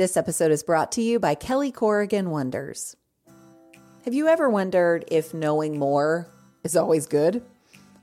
[0.00, 2.96] This episode is brought to you by Kelly Corrigan Wonders.
[4.06, 6.26] Have you ever wondered if knowing more
[6.64, 7.42] is always good?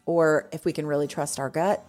[0.05, 1.83] Or if we can really trust our gut?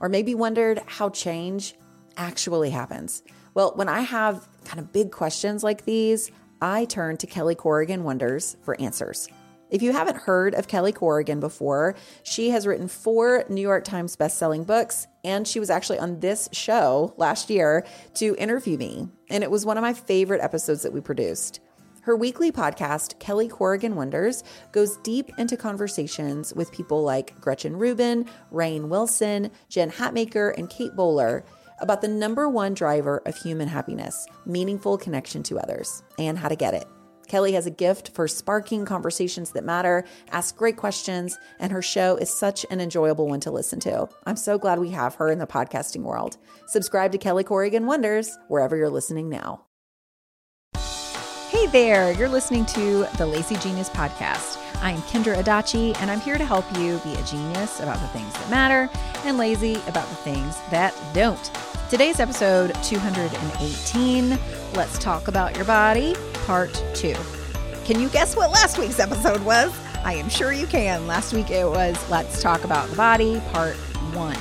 [0.00, 1.76] Or maybe wondered how change
[2.16, 3.22] actually happens?
[3.54, 8.02] Well, when I have kind of big questions like these, I turn to Kelly Corrigan
[8.02, 9.28] Wonders for answers.
[9.74, 14.16] If you haven't heard of Kelly Corrigan before, she has written four New York Times
[14.16, 17.84] bestselling books, and she was actually on this show last year
[18.14, 19.08] to interview me.
[19.30, 21.58] And it was one of my favorite episodes that we produced.
[22.02, 28.26] Her weekly podcast, Kelly Corrigan Wonders, goes deep into conversations with people like Gretchen Rubin,
[28.52, 31.44] Rainn Wilson, Jen Hatmaker, and Kate Bowler
[31.80, 36.54] about the number one driver of human happiness meaningful connection to others and how to
[36.54, 36.86] get it.
[37.28, 42.16] Kelly has a gift for sparking conversations that matter, asks great questions, and her show
[42.16, 44.08] is such an enjoyable one to listen to.
[44.26, 46.36] I'm so glad we have her in the podcasting world.
[46.66, 49.64] Subscribe to Kelly Corrigan Wonders wherever you're listening now.
[51.48, 54.58] Hey there, you're listening to the Lazy Genius Podcast.
[54.82, 58.32] I'm Kendra Adachi, and I'm here to help you be a genius about the things
[58.34, 58.90] that matter
[59.24, 61.50] and lazy about the things that don't.
[61.88, 64.38] Today's episode 218
[64.74, 66.14] Let's Talk About Your Body,
[66.44, 67.14] Part 2.
[67.84, 69.74] Can you guess what last week's episode was?
[70.04, 71.06] I am sure you can.
[71.06, 74.36] Last week it was Let's Talk About the Body, Part 1.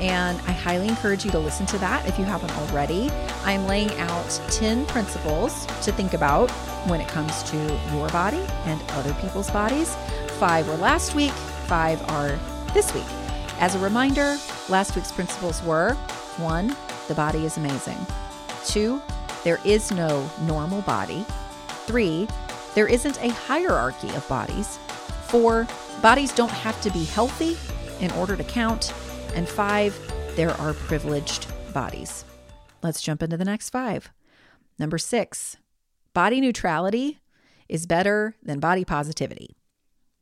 [0.00, 3.10] And I highly encourage you to listen to that if you haven't already.
[3.44, 6.50] I'm laying out 10 principles to think about
[6.88, 7.56] when it comes to
[7.92, 9.96] your body and other people's bodies.
[10.38, 11.32] Five were last week,
[11.66, 12.36] five are
[12.74, 13.06] this week.
[13.60, 14.36] As a reminder,
[14.68, 15.94] last week's principles were
[16.38, 16.76] one,
[17.06, 17.98] the body is amazing.
[18.64, 19.00] Two,
[19.48, 21.24] there is no normal body.
[21.86, 22.28] Three,
[22.74, 24.76] there isn't a hierarchy of bodies.
[25.28, 25.66] Four,
[26.02, 27.56] bodies don't have to be healthy
[28.04, 28.92] in order to count.
[29.34, 29.98] And five,
[30.36, 32.26] there are privileged bodies.
[32.82, 34.10] Let's jump into the next five.
[34.78, 35.56] Number six,
[36.12, 37.20] body neutrality
[37.70, 39.56] is better than body positivity.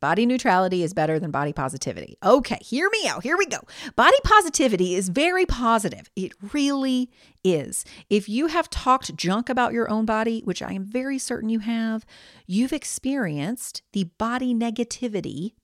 [0.07, 2.17] Body neutrality is better than body positivity.
[2.23, 3.25] Okay, hear me out.
[3.25, 3.59] Here we go.
[3.97, 6.09] Body positivity is very positive.
[6.15, 7.11] It really
[7.43, 7.85] is.
[8.09, 11.59] If you have talked junk about your own body, which I am very certain you
[11.59, 12.07] have,
[12.47, 15.55] you've experienced the body negativity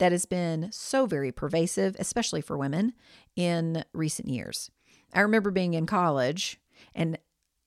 [0.00, 2.94] that has been so very pervasive, especially for women
[3.36, 4.68] in recent years.
[5.14, 6.58] I remember being in college
[6.92, 7.18] and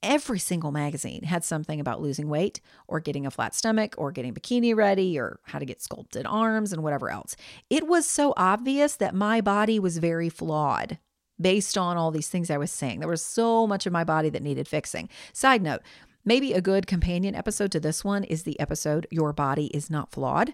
[0.05, 4.33] every single magazine had something about losing weight or getting a flat stomach or getting
[4.33, 7.35] bikini ready or how to get sculpted arms and whatever else.
[7.69, 10.99] It was so obvious that my body was very flawed
[11.41, 12.99] based on all these things I was saying.
[12.99, 15.09] There was so much of my body that needed fixing.
[15.33, 15.81] Side note,
[16.23, 20.11] maybe a good companion episode to this one is the episode Your Body is Not
[20.11, 20.53] Flawed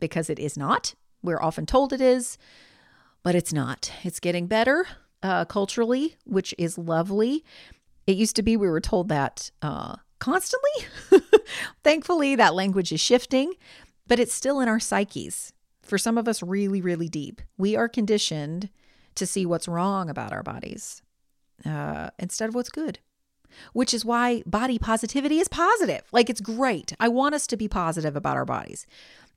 [0.00, 0.94] because it is not.
[1.22, 2.38] We're often told it is,
[3.22, 3.90] but it's not.
[4.02, 4.86] It's getting better
[5.22, 7.44] uh, culturally, which is lovely.
[8.06, 10.70] It used to be we were told that uh, constantly.
[11.84, 13.54] Thankfully, that language is shifting,
[14.06, 15.52] but it's still in our psyches.
[15.82, 17.42] For some of us, really, really deep.
[17.58, 18.70] We are conditioned
[19.16, 21.02] to see what's wrong about our bodies
[21.64, 22.98] uh, instead of what's good,
[23.72, 26.02] which is why body positivity is positive.
[26.10, 26.92] Like it's great.
[26.98, 28.86] I want us to be positive about our bodies.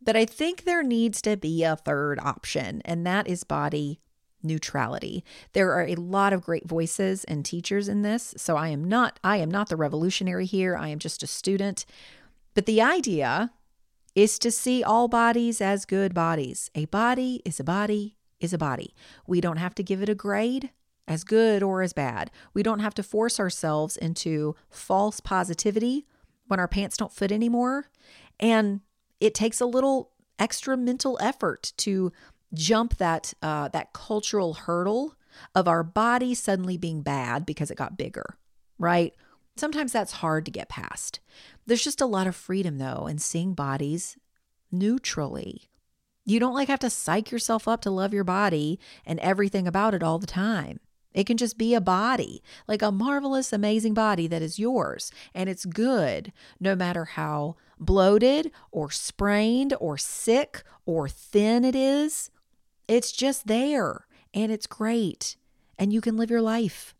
[0.02, 4.00] But I think there needs to be a third option, and that is body
[4.44, 5.24] neutrality.
[5.54, 9.20] There are a lot of great voices and teachers in this, so I am not
[9.24, 10.76] I am not the revolutionary here.
[10.76, 11.86] I am just a student.
[12.54, 13.52] But the idea
[14.16, 16.72] is to see all bodies as good bodies.
[16.74, 18.94] A body is a body is a body.
[19.26, 20.72] We don't have to give it a grade
[21.08, 22.30] as good or as bad.
[22.54, 26.06] We don't have to force ourselves into false positivity
[26.48, 27.90] when our pants don't fit anymore.
[28.40, 28.82] And
[29.20, 32.12] it takes a little extra mental effort to
[32.54, 35.16] jump that uh, that cultural hurdle
[35.54, 38.38] of our body suddenly being bad because it got bigger,
[38.80, 39.14] right?
[39.56, 41.20] Sometimes that's hard to get past.
[41.66, 44.18] There's just a lot of freedom though in seeing bodies
[44.72, 45.70] neutrally.
[46.26, 49.94] You don't like have to psych yourself up to love your body and everything about
[49.94, 50.80] it all the time.
[51.14, 55.12] It can just be a body, like a marvelous, amazing body that is yours.
[55.34, 62.30] And it's good no matter how bloated or sprained or sick or thin it is.
[62.88, 65.36] It's just there and it's great.
[65.78, 66.96] And you can live your life.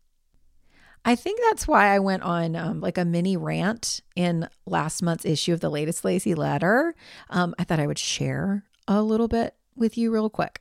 [1.04, 5.24] I think that's why I went on um, like a mini rant in last month's
[5.24, 6.94] issue of the latest Lazy Letter.
[7.30, 10.60] Um, I thought I would share a little bit with you real quick.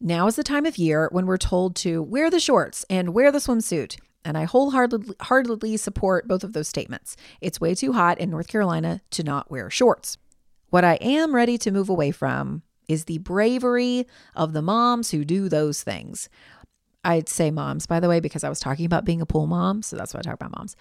[0.00, 3.30] Now is the time of year when we're told to wear the shorts and wear
[3.30, 3.98] the swimsuit.
[4.24, 7.16] And I wholeheartedly support both of those statements.
[7.40, 10.16] It's way too hot in North Carolina to not wear shorts.
[10.70, 15.24] What I am ready to move away from is the bravery of the moms who
[15.24, 16.28] do those things.
[17.04, 19.82] I'd say moms, by the way, because I was talking about being a pool mom.
[19.82, 20.76] So that's why I talk about moms.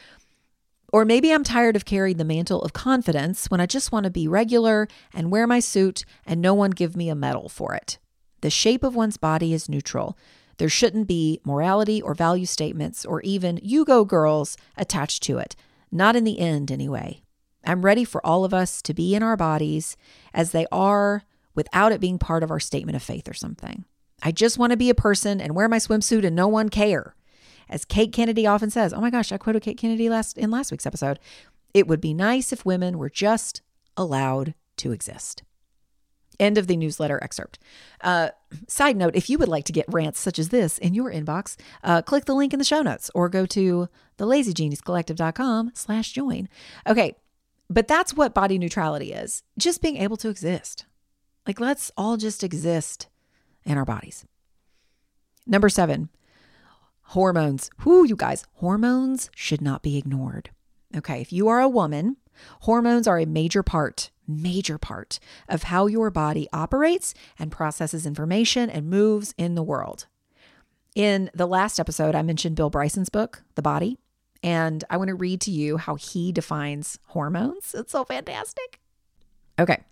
[0.93, 4.11] Or maybe I'm tired of carrying the mantle of confidence when I just want to
[4.11, 7.97] be regular and wear my suit and no one give me a medal for it.
[8.41, 10.17] The shape of one's body is neutral.
[10.57, 15.55] There shouldn't be morality or value statements or even you go girls attached to it.
[15.91, 17.23] Not in the end, anyway.
[17.65, 19.97] I'm ready for all of us to be in our bodies
[20.33, 21.23] as they are
[21.55, 23.85] without it being part of our statement of faith or something.
[24.21, 27.15] I just want to be a person and wear my swimsuit and no one care.
[27.69, 30.71] As Kate Kennedy often says, oh my gosh, I quoted Kate Kennedy last in last
[30.71, 31.19] week's episode.
[31.73, 33.61] It would be nice if women were just
[33.97, 35.43] allowed to exist.
[36.39, 37.59] End of the newsletter excerpt.
[38.01, 38.29] Uh,
[38.67, 41.55] side note, if you would like to get rants such as this in your inbox,
[41.83, 46.49] uh, click the link in the show notes or go to thelazygeniuscollective.com slash join.
[46.87, 47.15] Okay,
[47.69, 49.43] but that's what body neutrality is.
[49.57, 50.85] Just being able to exist.
[51.45, 53.07] Like, let's all just exist
[53.65, 54.25] in our bodies.
[55.45, 56.09] Number seven,
[57.01, 57.69] hormones.
[57.83, 60.51] Whoo, you guys, hormones should not be ignored.
[60.95, 62.17] Okay, if you are a woman,
[62.61, 65.19] hormones are a major part, major part
[65.49, 70.07] of how your body operates and processes information and moves in the world.
[70.95, 73.97] In the last episode, I mentioned Bill Bryson's book, The Body,
[74.43, 77.73] and I want to read to you how he defines hormones.
[77.73, 78.79] It's so fantastic.
[79.57, 79.83] Okay,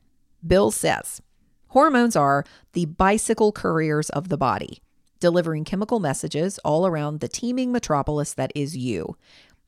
[0.46, 1.22] Bill says,
[1.72, 4.82] Hormones are the bicycle couriers of the body,
[5.22, 9.16] delivering chemical messages all around the teeming metropolis that is you.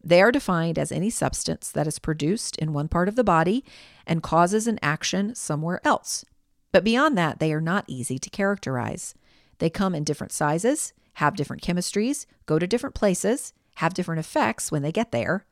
[0.03, 3.63] They are defined as any substance that is produced in one part of the body
[4.05, 6.25] and causes an action somewhere else.
[6.73, 9.15] But beyond that, they are not easy to characterize.
[9.59, 14.73] They come in different sizes, have different chemistries, go to different places, have different effects
[14.73, 15.45] when they get there.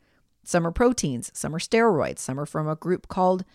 [0.44, 3.45] Some are proteins, some are steroids, some are from a group called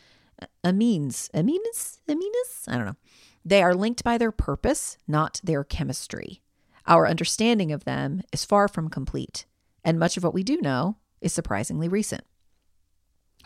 [0.65, 2.69] amines, amines, amines.
[2.69, 2.97] I don't know.
[3.45, 6.43] They are linked by their purpose, not their chemistry.
[6.87, 9.47] Our understanding of them is far from complete,
[9.85, 12.25] and much of what we do know is surprisingly recent.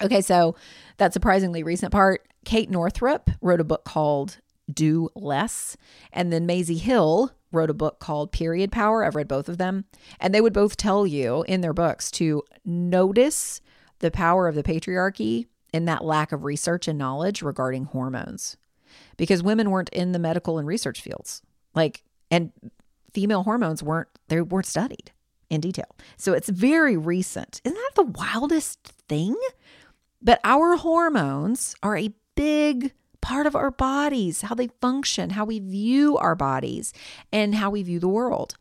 [0.02, 0.56] Okay, so
[0.96, 4.38] that surprisingly recent part, Kate Northrup wrote a book called
[4.72, 5.76] Do Less,
[6.12, 9.04] and then Maisie Hill wrote a book called Period Power.
[9.04, 9.84] I've read both of them,
[10.18, 13.60] and they would both tell you in their books to notice
[13.98, 18.56] the power of the patriarchy in that lack of research and knowledge regarding hormones
[19.16, 21.42] because women weren't in the medical and research fields.
[21.74, 22.52] Like, and
[23.12, 25.12] female hormones weren't, they weren't studied
[25.48, 25.96] in detail.
[26.16, 27.60] So it's very recent.
[27.64, 29.36] Isn't that the wildest thing?
[30.22, 35.58] But our hormones are a big part of our bodies, how they function, how we
[35.58, 36.92] view our bodies,
[37.32, 38.56] and how we view the world.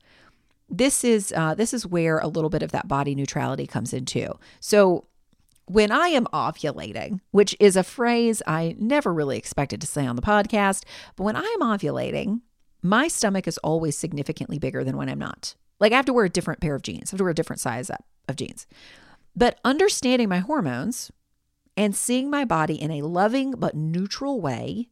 [0.69, 4.37] This is uh, this is where a little bit of that body neutrality comes into.
[4.59, 5.05] So
[5.69, 10.15] when I am ovulating, which is a phrase I never really expected to say on
[10.15, 10.83] the podcast,
[11.15, 12.41] but when I am ovulating,
[12.81, 15.53] my stomach is always significantly bigger than when I'm not.
[15.79, 17.35] Like I have to wear a different pair of jeans, I have to wear a
[17.35, 18.65] different size up of jeans.
[19.35, 21.11] But understanding my hormones
[21.77, 24.89] and seeing my body in a loving but neutral way,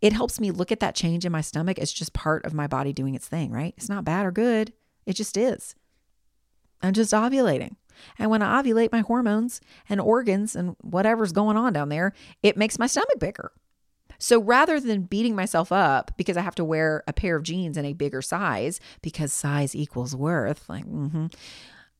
[0.00, 2.68] it helps me look at that change in my stomach as just part of my
[2.68, 3.74] body doing its thing, right?
[3.76, 4.72] It's not bad or good,
[5.04, 5.74] it just is.
[6.80, 7.74] I'm just ovulating.
[8.18, 12.56] And when I ovulate my hormones and organs and whatever's going on down there, it
[12.56, 13.52] makes my stomach bigger.
[14.18, 17.76] So rather than beating myself up because I have to wear a pair of jeans
[17.76, 21.26] in a bigger size because size equals worth, like, mm-hmm,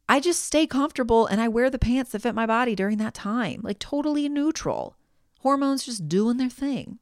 [0.08, 3.14] I just stay comfortable and I wear the pants that fit my body during that
[3.14, 4.96] time, like totally neutral.
[5.40, 7.00] Hormones just doing their thing.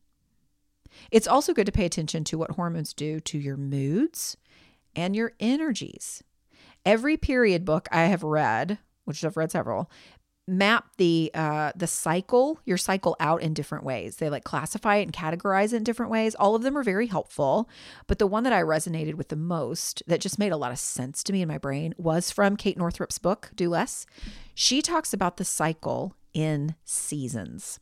[1.10, 4.36] It's also good to pay attention to what hormones do to your moods
[4.96, 6.22] and your energies.
[6.84, 8.78] Every period book I have read
[9.10, 9.90] which I've read several,
[10.46, 14.16] map the uh the cycle your cycle out in different ways.
[14.16, 16.34] They like classify it and categorize it in different ways.
[16.34, 17.68] All of them are very helpful
[18.06, 20.78] but the one that i resonated with the most that just made a lot of
[20.78, 24.06] sense to me in my brain was from kate northrup's book do less.
[24.54, 27.78] She talks about the cycle in seasons.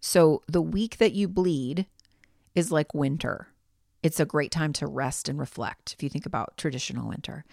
[0.00, 1.86] So the week that you bleed
[2.54, 3.48] is like winter
[4.02, 7.44] it's a great time to rest and reflect if you think about traditional winter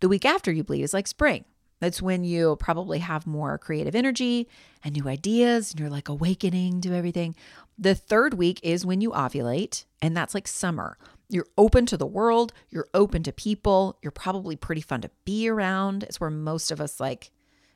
[0.00, 1.44] the week after you bleed is like spring
[1.82, 4.46] that's when you probably have more creative energy
[4.84, 7.34] and new ideas and you're like awakening to everything.
[7.76, 10.96] The third week is when you ovulate, and that's like summer.
[11.28, 15.48] You're open to the world, you're open to people, you're probably pretty fun to be
[15.48, 16.04] around.
[16.04, 17.32] It's where most of us like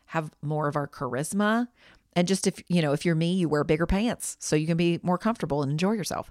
[0.06, 1.66] have more of our charisma.
[2.12, 4.76] And just if, you know, if you're me, you wear bigger pants so you can
[4.76, 6.30] be more comfortable and enjoy yourself.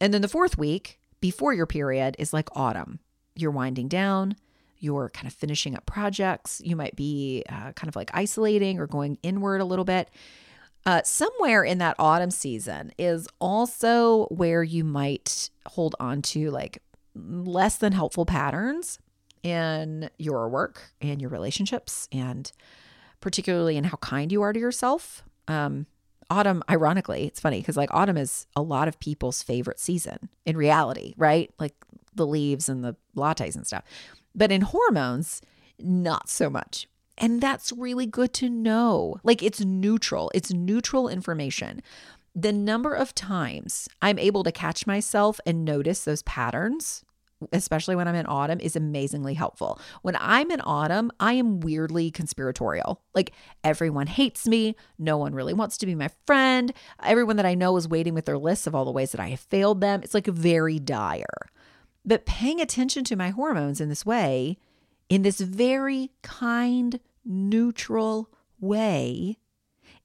[0.00, 2.98] And then the fourth week before your period is like autumn.
[3.34, 4.36] You're winding down,
[4.78, 6.60] you're kind of finishing up projects.
[6.62, 10.10] You might be uh, kind of like isolating or going inward a little bit.
[10.84, 16.82] Uh, somewhere in that autumn season is also where you might hold on to like
[17.14, 18.98] less than helpful patterns
[19.44, 22.50] in your work and your relationships, and
[23.20, 25.22] particularly in how kind you are to yourself.
[25.46, 25.86] Um,
[26.30, 30.56] autumn, ironically, it's funny because like autumn is a lot of people's favorite season in
[30.56, 31.50] reality, right?
[31.58, 31.74] Like
[32.14, 33.84] the leaves and the lattes and stuff.
[34.34, 35.42] But in hormones,
[35.78, 36.86] not so much.
[37.18, 39.16] And that's really good to know.
[39.22, 41.82] Like it's neutral, it's neutral information.
[42.34, 47.04] The number of times I'm able to catch myself and notice those patterns,
[47.52, 49.80] especially when I'm in autumn, is amazingly helpful.
[50.02, 53.02] When I'm in autumn, I am weirdly conspiratorial.
[53.14, 53.32] Like
[53.64, 54.76] everyone hates me.
[54.98, 56.72] No one really wants to be my friend.
[57.02, 59.28] Everyone that I know is waiting with their lists of all the ways that I
[59.28, 60.02] have failed them.
[60.02, 61.48] It's like very dire.
[62.04, 64.58] But paying attention to my hormones in this way,
[65.08, 68.30] in this very kind, neutral
[68.60, 69.38] way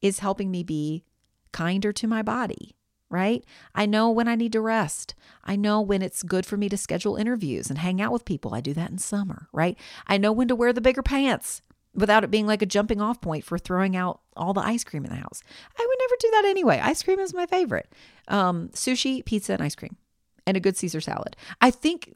[0.01, 1.03] is helping me be
[1.51, 2.76] kinder to my body,
[3.09, 3.43] right?
[3.73, 5.15] I know when I need to rest.
[5.43, 8.53] I know when it's good for me to schedule interviews and hang out with people.
[8.53, 9.77] I do that in summer, right?
[10.07, 11.61] I know when to wear the bigger pants
[11.93, 15.03] without it being like a jumping off point for throwing out all the ice cream
[15.03, 15.41] in the house.
[15.77, 16.79] I would never do that anyway.
[16.83, 17.91] Ice cream is my favorite.
[18.27, 19.97] Um, sushi, pizza, and ice cream,
[20.45, 21.35] and a good Caesar salad.
[21.59, 22.15] I think,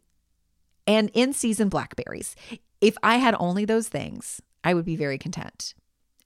[0.86, 2.36] and in season blackberries.
[2.80, 5.74] If I had only those things, I would be very content.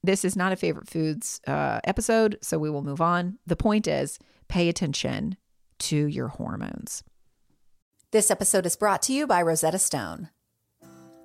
[0.02, 3.38] This is not a favorite foods uh, episode, so we will move on.
[3.46, 4.18] The point is
[4.48, 5.36] pay attention
[5.78, 7.02] to your hormones.
[8.12, 10.30] This episode is brought to you by Rosetta Stone.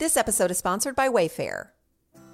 [0.00, 1.68] This episode is sponsored by Wayfair.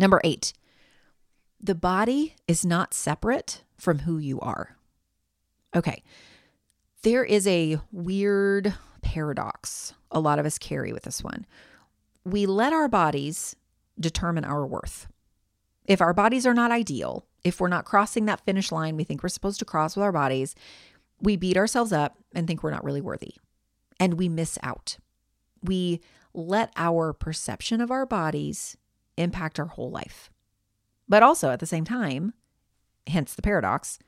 [0.00, 0.54] Number eight,
[1.60, 4.78] the body is not separate from who you are.
[5.76, 6.02] Okay,
[7.02, 11.44] there is a weird paradox a lot of us carry with this one.
[12.24, 13.56] We let our bodies
[13.98, 15.06] determine our worth.
[15.84, 19.22] If our bodies are not ideal, if we're not crossing that finish line we think
[19.22, 20.54] we're supposed to cross with our bodies,
[21.20, 23.34] we beat ourselves up and think we're not really worthy.
[23.98, 24.96] And we miss out.
[25.62, 26.00] We
[26.32, 28.78] let our perception of our bodies
[29.16, 30.30] impact our whole life.
[31.08, 32.34] But also at the same time,
[33.06, 33.98] hence the paradox,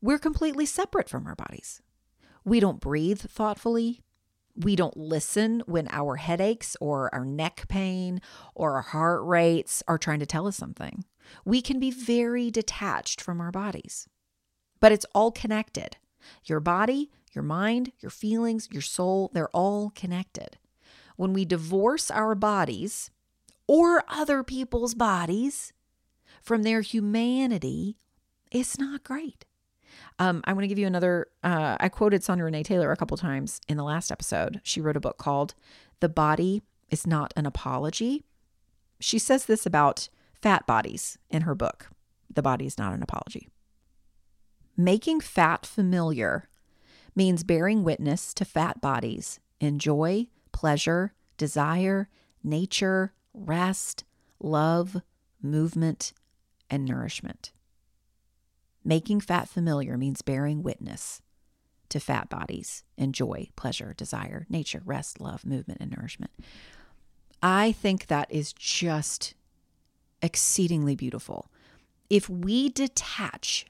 [0.00, 1.82] we're completely separate from our bodies.
[2.44, 4.00] We don't breathe thoughtfully.
[4.56, 8.20] We don't listen when our headaches or our neck pain
[8.54, 11.04] or our heart rates are trying to tell us something.
[11.44, 14.08] We can be very detached from our bodies,
[14.80, 15.96] but it's all connected.
[16.44, 20.56] Your body, your mind, your feelings, your soul, they're all connected.
[21.16, 23.10] When we divorce our bodies
[23.68, 25.72] or other people's bodies
[26.42, 27.98] from their humanity,
[28.50, 29.44] it's not great.
[30.18, 31.28] Um, I want to give you another.
[31.44, 34.60] Uh, I quoted Sonya Renee Taylor a couple times in the last episode.
[34.64, 35.54] She wrote a book called
[36.00, 38.24] The Body is Not an Apology.
[39.00, 40.08] She says this about
[40.42, 41.88] fat bodies in her book,
[42.32, 43.48] The Body is Not an Apology.
[44.76, 46.48] Making fat familiar
[47.14, 52.08] means bearing witness to fat bodies in joy, pleasure, desire,
[52.44, 53.12] nature,
[53.46, 54.04] rest,
[54.40, 55.02] love,
[55.42, 56.12] movement,
[56.70, 57.52] and nourishment.
[58.84, 61.20] Making fat familiar means bearing witness
[61.88, 66.32] to fat bodies and joy, pleasure, desire, nature, rest, love, movement, and nourishment.
[67.42, 69.34] I think that is just
[70.22, 71.50] exceedingly beautiful.
[72.10, 73.66] If we detach,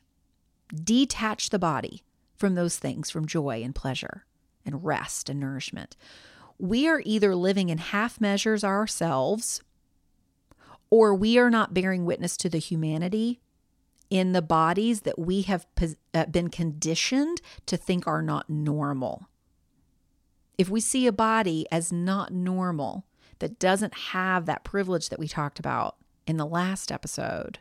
[0.73, 2.03] detach the body
[2.37, 4.25] from those things, from joy and pleasure
[4.65, 5.97] and rest and nourishment,
[6.59, 9.63] we are either living in half measures ourselves
[10.91, 13.41] or we are not bearing witness to the humanity
[14.11, 15.67] in the bodies that we have
[16.15, 19.29] uh, been conditioned to think are not normal.
[20.57, 23.05] If we see a body as not normal,
[23.39, 25.97] that doesn't have that privilege that we talked about
[26.27, 27.59] in the last episode,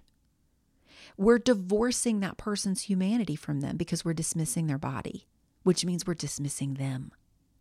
[1.18, 5.28] we're divorcing that person's humanity from them because we're dismissing their body,
[5.64, 7.12] which means we're dismissing them.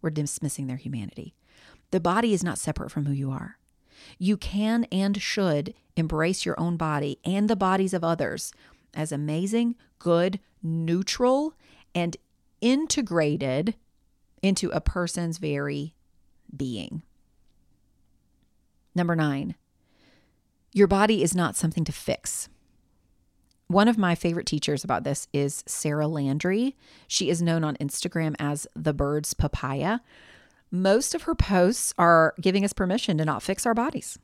[0.02, 1.34] We're dismissing their humanity.
[1.90, 3.58] The body is not separate from who you are.
[4.18, 8.52] You can and should embrace your own body and the bodies of others
[8.94, 11.54] as amazing, good, neutral,
[11.94, 12.16] and
[12.60, 13.74] integrated
[14.42, 15.94] into a person's very
[16.54, 17.02] being.
[18.94, 19.54] Number nine,
[20.72, 22.48] your body is not something to fix.
[23.68, 26.76] One of my favorite teachers about this is Sarah Landry.
[27.08, 30.00] She is known on Instagram as the Bird's Papaya.
[30.70, 34.18] Most of her posts are giving us permission to not fix our bodies,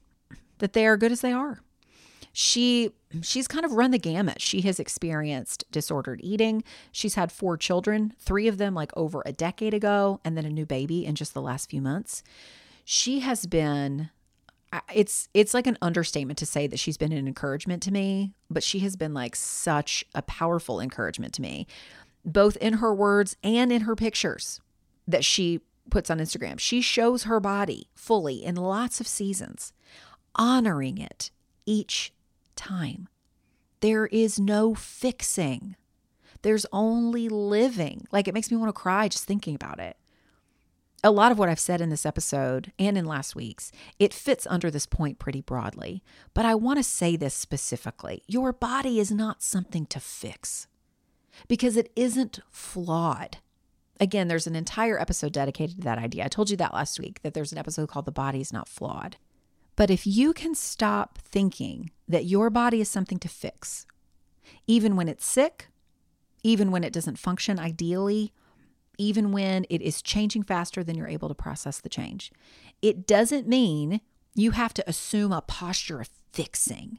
[0.58, 1.60] that they are good as they are
[2.32, 2.90] she
[3.22, 4.40] she's kind of run the gamut.
[4.40, 6.64] She has experienced disordered eating.
[6.90, 10.50] She's had four children, three of them like over a decade ago, and then a
[10.50, 12.22] new baby in just the last few months.
[12.84, 14.10] She has been
[14.94, 18.62] it's it's like an understatement to say that she's been an encouragement to me, but
[18.62, 21.66] she has been like such a powerful encouragement to me,
[22.24, 24.60] both in her words and in her pictures
[25.06, 25.60] that she
[25.90, 26.58] puts on Instagram.
[26.58, 29.72] She shows her body fully in lots of seasons,
[30.34, 31.30] honoring it
[31.66, 32.12] each
[32.56, 33.08] time.
[33.80, 35.76] There is no fixing.
[36.42, 38.06] There's only living.
[38.10, 39.96] Like it makes me want to cry just thinking about it.
[41.04, 44.46] A lot of what I've said in this episode and in last week's, it fits
[44.48, 46.02] under this point pretty broadly.
[46.32, 48.22] But I want to say this specifically.
[48.28, 50.68] Your body is not something to fix
[51.48, 53.38] because it isn't flawed.
[53.98, 56.24] Again, there's an entire episode dedicated to that idea.
[56.24, 58.68] I told you that last week that there's an episode called The Body is Not
[58.68, 59.16] Flawed.
[59.74, 63.86] But if you can stop thinking that your body is something to fix,
[64.66, 65.68] even when it's sick,
[66.44, 68.32] even when it doesn't function ideally,
[68.98, 72.32] even when it is changing faster than you're able to process the change,
[72.80, 74.00] it doesn't mean
[74.34, 76.98] you have to assume a posture of fixing.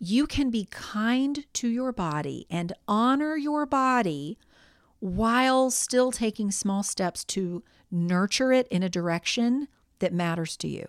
[0.00, 4.38] You can be kind to your body and honor your body
[5.00, 9.68] while still taking small steps to nurture it in a direction
[9.98, 10.88] that matters to you.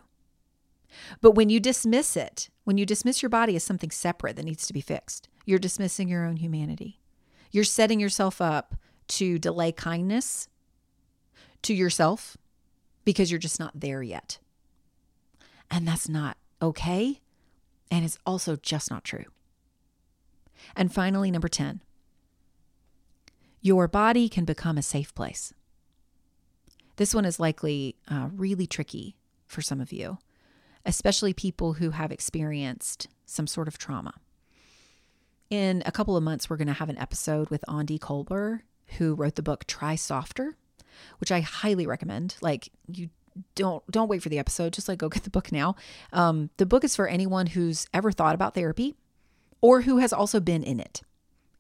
[1.21, 4.65] But when you dismiss it, when you dismiss your body as something separate that needs
[4.67, 6.99] to be fixed, you're dismissing your own humanity.
[7.51, 8.75] You're setting yourself up
[9.07, 10.47] to delay kindness
[11.63, 12.37] to yourself
[13.03, 14.39] because you're just not there yet.
[15.69, 17.21] And that's not okay.
[17.91, 19.25] And it's also just not true.
[20.75, 21.81] And finally, number 10,
[23.61, 25.53] your body can become a safe place.
[26.97, 30.17] This one is likely uh, really tricky for some of you
[30.85, 34.13] especially people who have experienced some sort of trauma.
[35.49, 38.61] In a couple of months, we're going to have an episode with Aundi Kolber,
[38.97, 40.55] who wrote the book Try Softer,
[41.19, 42.35] which I highly recommend.
[42.41, 43.09] Like, you
[43.55, 44.73] don't don't wait for the episode.
[44.73, 45.75] Just like go get the book now.
[46.13, 48.95] Um, the book is for anyone who's ever thought about therapy
[49.61, 51.01] or who has also been in it.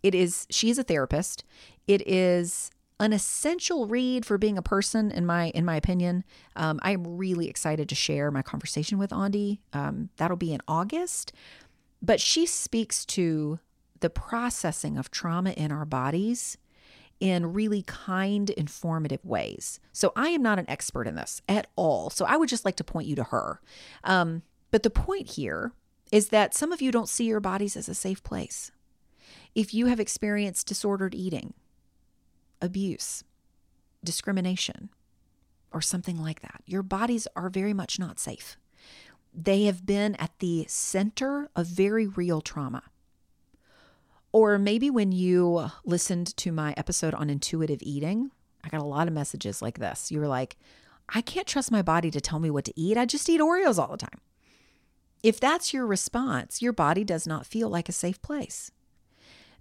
[0.03, 1.43] It is she is a therapist.
[1.87, 6.23] It is an essential read for being a person in my in my opinion.
[6.55, 10.61] Um, i am really excited to share my conversation with Aundi um, that'll be in
[10.67, 11.33] august.
[12.01, 13.59] But she speaks to
[13.99, 16.57] the processing of trauma in our bodies
[17.19, 22.09] in really kind informative ways so i am not an expert in this at all
[22.09, 23.61] so i would just like to point you to her
[24.03, 25.71] um, but the point here
[26.11, 28.71] is that some of you don't see your bodies as a safe place
[29.53, 31.53] if you have experienced disordered eating
[32.61, 33.23] abuse,
[34.03, 34.89] discrimination,
[35.71, 36.61] or something like that.
[36.65, 38.57] Your bodies are very much not safe.
[39.33, 42.83] They have been at the center of very real trauma.
[44.35, 48.31] Or maybe when you listened to my episode on intuitive eating,
[48.65, 50.11] I got a lot of messages like this.
[50.11, 50.57] You were like,
[51.07, 52.97] I can't trust my body to tell me what to eat.
[52.97, 54.19] I just eat Oreos all the time.
[55.23, 58.71] If that's your response, your body does not feel like a safe place.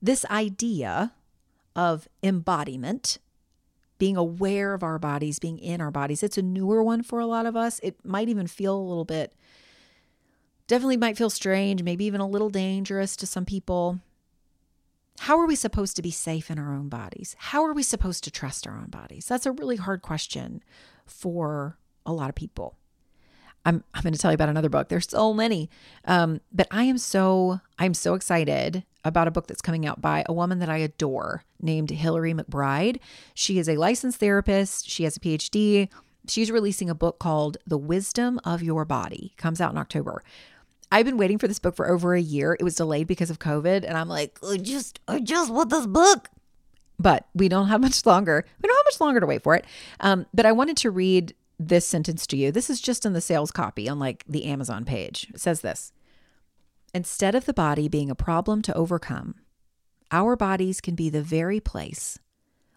[0.02, 1.12] This idea
[1.76, 3.18] of embodiment
[3.98, 6.24] being aware of our bodies, being in our bodies.
[6.24, 7.78] It's a newer one for a lot of us.
[7.84, 9.34] It might even feel a little bit,
[10.66, 14.00] definitely might feel strange, maybe even a little dangerous to some people.
[15.20, 17.36] How are we supposed to be safe in our own bodies?
[17.38, 19.26] How are we supposed to trust our own bodies?
[19.26, 20.62] That's a really hard question
[21.06, 22.76] for a lot of people.
[23.64, 24.88] I'm I'm going to tell you about another book.
[24.88, 25.70] There's so many,
[26.04, 30.24] um, but I am so I'm so excited about a book that's coming out by
[30.26, 32.98] a woman that I adore named Hillary McBride.
[33.34, 34.88] She is a licensed therapist.
[34.88, 35.88] She has a PhD.
[36.26, 39.34] She's releasing a book called The Wisdom of Your Body.
[39.36, 40.22] Comes out in October.
[40.94, 42.56] I've been waiting for this book for over a year.
[42.58, 45.86] It was delayed because of COVID, and I'm like, I just I just want this
[45.86, 46.28] book.
[47.00, 48.44] But we don't have much longer.
[48.62, 49.64] We don't have much longer to wait for it.
[49.98, 52.52] Um, but I wanted to read this sentence to you.
[52.52, 55.26] This is just in the sales copy on like the Amazon page.
[55.34, 55.90] It says this
[56.94, 59.34] Instead of the body being a problem to overcome,
[60.12, 62.20] our bodies can be the very place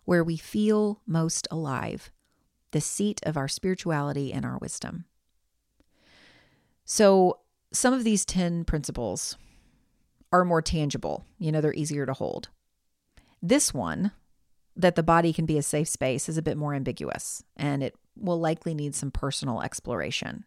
[0.06, 2.10] where we feel most alive,
[2.72, 5.06] the seat of our spirituality and our wisdom.
[6.84, 9.38] So, some of these 10 principles
[10.32, 12.50] are more tangible, you know, they're easier to hold.
[13.42, 14.12] This one,
[14.76, 17.96] that the body can be a safe space, is a bit more ambiguous and it
[18.16, 20.46] will likely need some personal exploration.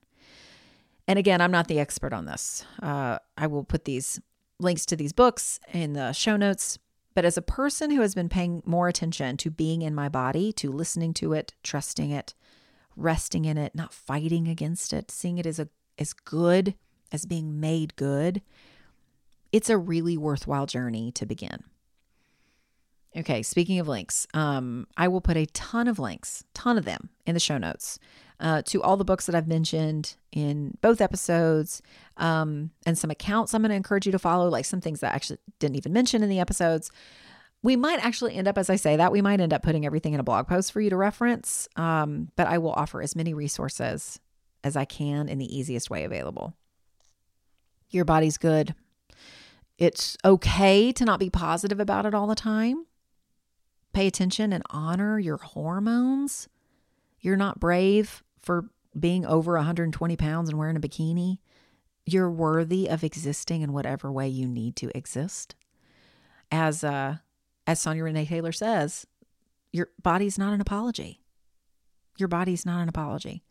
[1.08, 2.64] And again, I'm not the expert on this.
[2.82, 4.20] Uh, I will put these
[4.58, 6.78] links to these books in the show notes.
[7.14, 10.52] But as a person who has been paying more attention to being in my body,
[10.54, 12.34] to listening to it, trusting it,
[12.94, 16.74] resting in it, not fighting against it, seeing it as a as good
[17.12, 18.42] as being made good,
[19.52, 21.64] it's a really worthwhile journey to begin.
[23.16, 27.08] Okay, speaking of links, um, I will put a ton of links, ton of them
[27.26, 27.98] in the show notes
[28.38, 31.82] uh, to all the books that I've mentioned in both episodes
[32.16, 35.12] um, and some accounts I'm going to encourage you to follow, like some things that
[35.12, 36.92] I actually didn't even mention in the episodes.
[37.62, 40.14] We might actually end up, as I say that, we might end up putting everything
[40.14, 43.34] in a blog post for you to reference, um, but I will offer as many
[43.34, 44.20] resources
[44.62, 46.54] as I can in the easiest way available.
[47.90, 48.74] Your body's good.
[49.78, 52.86] It's okay to not be positive about it all the time
[53.92, 56.48] pay attention and honor your hormones.
[57.20, 61.38] You're not brave for being over 120 pounds and wearing a bikini.
[62.06, 65.54] You're worthy of existing in whatever way you need to exist.
[66.50, 67.16] As uh,
[67.66, 69.06] as Sonya Renee Taylor says,
[69.70, 71.20] your body's not an apology.
[72.18, 73.44] Your body's not an apology.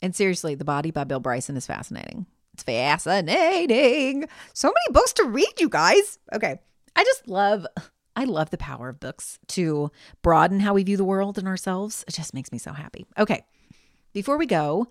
[0.00, 2.26] And seriously, The Body by Bill Bryson is fascinating.
[2.54, 4.26] It's fascinating.
[4.52, 6.18] So many books to read, you guys.
[6.34, 6.60] Okay.
[6.94, 7.66] I just love
[8.14, 12.04] I love the power of books to broaden how we view the world and ourselves.
[12.06, 13.06] It just makes me so happy.
[13.18, 13.44] Okay,
[14.12, 14.88] before we go,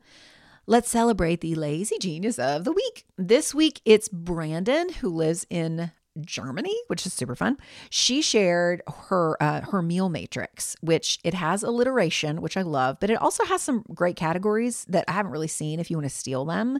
[0.66, 3.06] let's celebrate the lazy genius of the week.
[3.18, 7.58] This week, it's Brandon, who lives in Germany, which is super fun.
[7.90, 13.10] She shared her uh, her meal matrix, which it has alliteration, which I love, but
[13.10, 15.80] it also has some great categories that I haven't really seen.
[15.80, 16.80] If you want to steal them,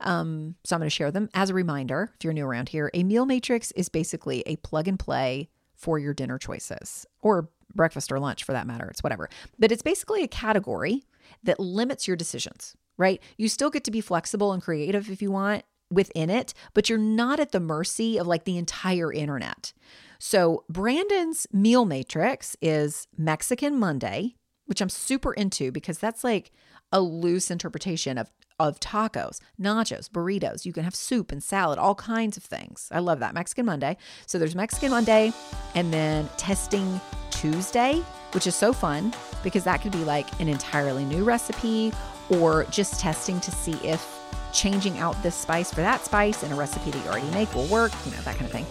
[0.00, 2.10] um, so I'm going to share them as a reminder.
[2.14, 5.98] If you're new around here, a meal matrix is basically a plug and play for
[5.98, 8.88] your dinner choices or breakfast or lunch for that matter.
[8.88, 9.28] It's whatever.
[9.58, 11.04] But it's basically a category
[11.42, 13.20] that limits your decisions, right?
[13.36, 16.98] You still get to be flexible and creative if you want within it, but you're
[16.98, 19.72] not at the mercy of like the entire internet.
[20.18, 26.52] So, Brandon's meal matrix is Mexican Monday, which I'm super into because that's like
[26.92, 30.64] a loose interpretation of of tacos, nachos, burritos.
[30.64, 32.88] You can have soup and salad, all kinds of things.
[32.92, 33.34] I love that.
[33.34, 33.96] Mexican Monday.
[34.26, 35.32] So there's Mexican Monday
[35.74, 37.00] and then testing
[37.30, 41.92] Tuesday, which is so fun because that could be like an entirely new recipe
[42.28, 44.21] or just testing to see if
[44.52, 47.66] changing out this spice for that spice in a recipe that you already make will
[47.66, 48.66] work, you know, that kind of thing.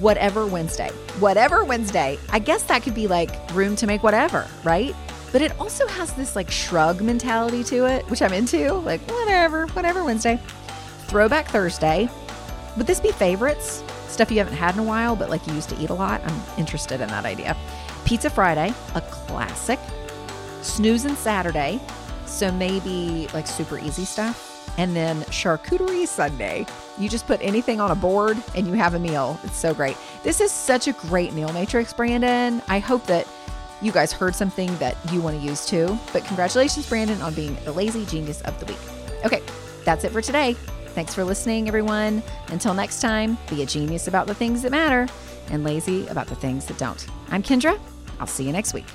[0.00, 0.90] Whatever Wednesday.
[1.18, 2.18] Whatever Wednesday.
[2.30, 4.94] I guess that could be like room to make whatever, right?
[5.32, 8.72] But it also has this like shrug mentality to it, which I'm into.
[8.72, 10.40] Like, whatever, whatever Wednesday.
[11.06, 12.08] Throwback Thursday.
[12.76, 13.82] Would this be favorites?
[14.08, 16.22] Stuff you haven't had in a while, but like you used to eat a lot?
[16.24, 17.56] I'm interested in that idea.
[18.04, 19.78] Pizza Friday, a classic.
[20.62, 21.80] Snoozing Saturday.
[22.26, 24.47] So maybe like super easy stuff.
[24.76, 26.66] And then Charcuterie Sunday.
[26.98, 29.38] You just put anything on a board and you have a meal.
[29.44, 29.96] It's so great.
[30.22, 32.62] This is such a great meal matrix, Brandon.
[32.68, 33.26] I hope that
[33.80, 35.98] you guys heard something that you want to use too.
[36.12, 38.78] But congratulations, Brandon, on being the lazy genius of the week.
[39.24, 39.42] Okay,
[39.84, 40.54] that's it for today.
[40.94, 42.22] Thanks for listening, everyone.
[42.48, 45.06] Until next time, be a genius about the things that matter
[45.50, 47.06] and lazy about the things that don't.
[47.30, 47.78] I'm Kendra.
[48.18, 48.86] I'll see you next week.